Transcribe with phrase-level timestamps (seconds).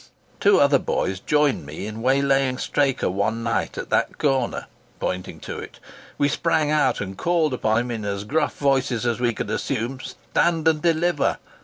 [0.39, 4.65] Two other boys joined me in waylaying Straker one night at that corner,"
[4.99, 5.79] pointing to it.
[6.17, 9.99] "We sprang out and called upon him, in as gruff voices as we could assume,
[9.99, 11.37] to 'stand and deliver!